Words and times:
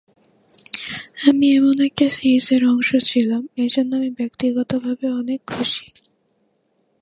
আমি 1.27 1.45
এমন 1.55 1.77
একটা 1.87 2.05
সিরিজের 2.09 2.61
অংশ 2.65 2.89
ছিলাম, 3.09 3.41
এ 3.57 3.65
জন্য 3.69 3.91
আমি 3.95 4.09
ব্যক্তিগতভাবে 4.11 5.05
অনেক 5.11 5.39
খুশি। 5.47 5.85